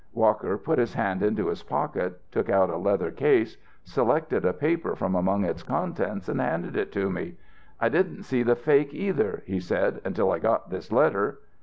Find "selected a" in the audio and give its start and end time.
3.83-4.51